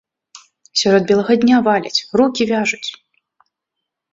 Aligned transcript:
Сярод 0.81 1.01
белага 1.11 1.33
дня 1.43 1.57
валяць, 1.67 2.03
рукі 2.23 2.43
вяжуць! 2.53 2.89